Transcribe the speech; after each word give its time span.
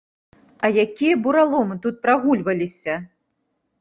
А 0.65 0.71
якія 0.83 1.19
бураломы 1.27 1.75
тут 1.85 1.99
прагульваліся! 2.07 2.95